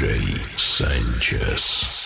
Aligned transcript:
Jay 0.00 0.34
Sanchez. 0.56 1.99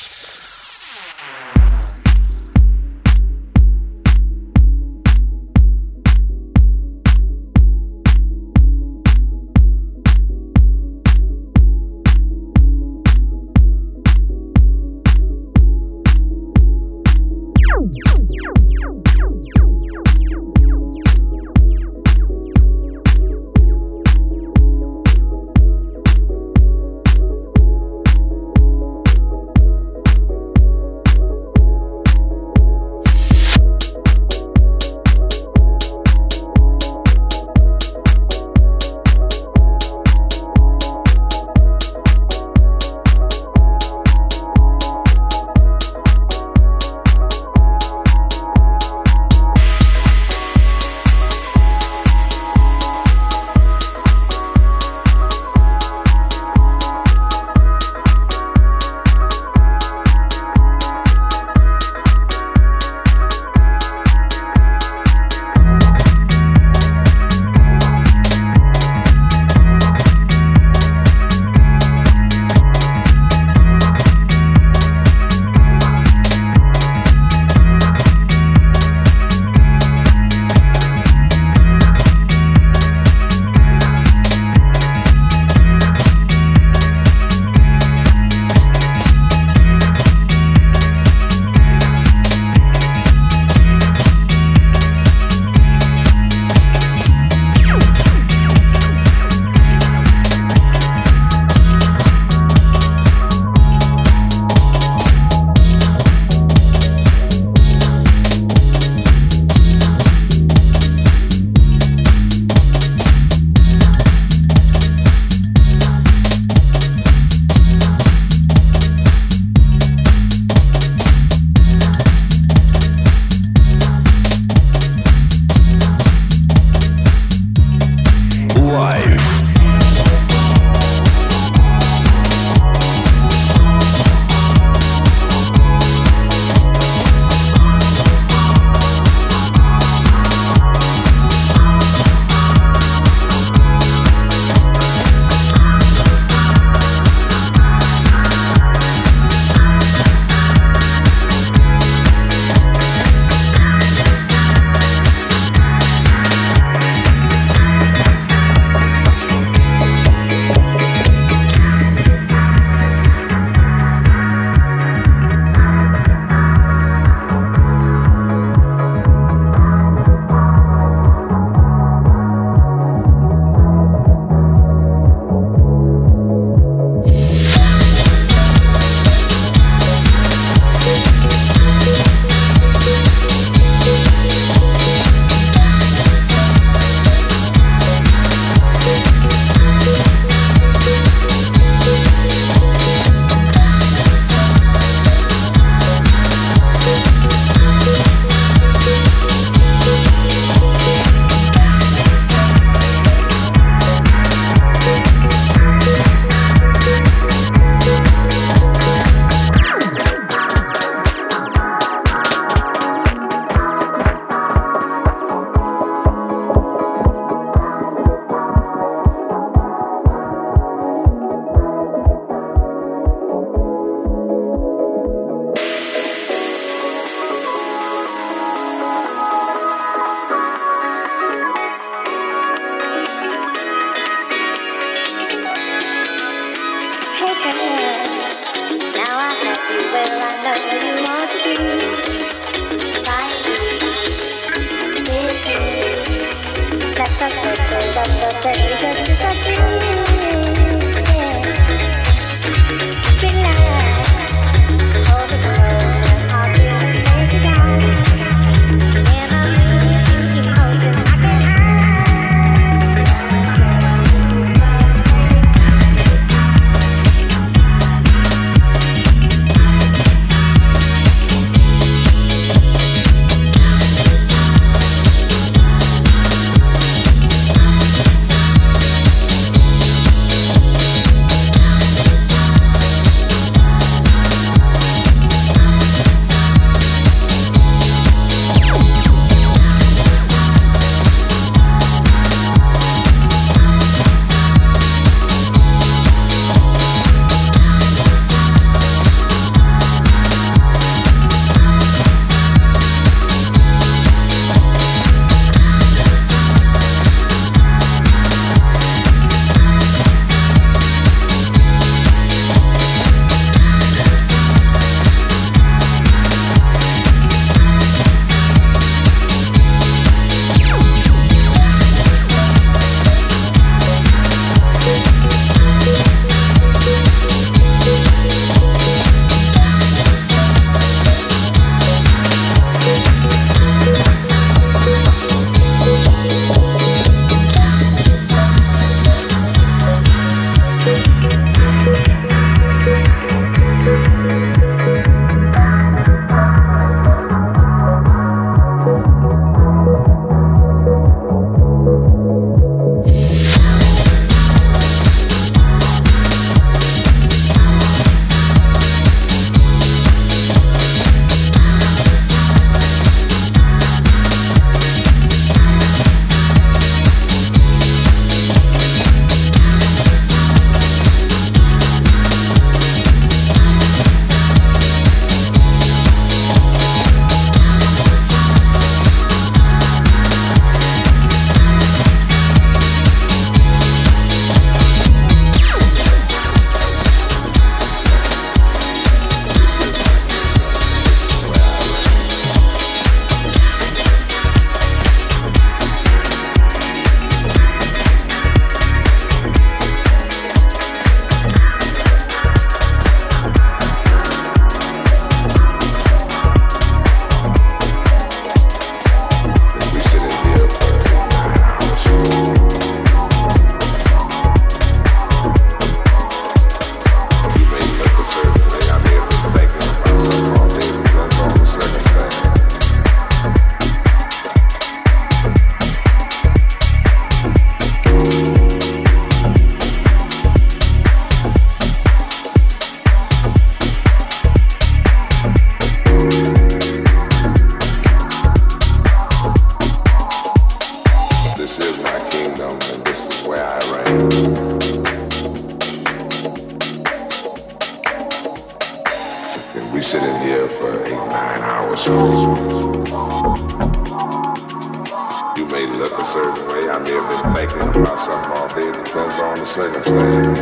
Been 457.28 457.54
thinking 457.54 457.88
about 458.02 458.18
something 458.18 458.52
all 458.52 458.68
day. 458.68 458.88
It 458.88 459.04
depends 459.04 459.38
on 459.40 459.58
the 459.58 459.66
circumstance. 459.66 460.60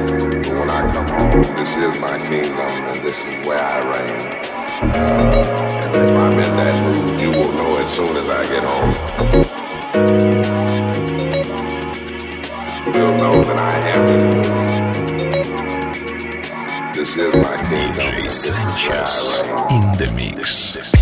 But 0.49 0.59
when 0.59 0.71
I 0.71 0.81
come 0.93 1.09
home, 1.09 1.57
this 1.57 1.77
is 1.77 2.01
my 2.01 2.19
kingdom 2.19 2.59
and 2.59 3.01
this 3.03 3.25
is 3.27 3.47
where 3.47 3.63
I 3.63 3.79
reign. 3.93 4.27
Uh, 4.83 4.95
and 5.85 5.95
if 5.97 6.11
I'm 6.11 6.33
in 6.33 6.57
that 6.57 6.83
mood, 6.83 7.21
you 7.21 7.31
will 7.31 7.53
know 7.53 7.79
as 7.79 7.91
soon 7.93 8.17
as 8.17 8.29
I 8.29 8.43
get 8.45 8.65
home. 8.65 8.95
You'll 12.95 13.17
know 13.17 13.43
that 13.43 13.59
I 13.59 13.75
am 13.95 14.09
in. 14.09 14.23
This 16.93 17.17
is 17.17 17.35
my 17.35 17.57
kingdom. 17.69 18.25
This 18.25 18.45
is 18.49 18.57
where 18.89 19.05
I 19.05 19.67
reign. 19.69 19.83
in 19.83 19.99
the 19.99 20.09
mix. 20.15 21.02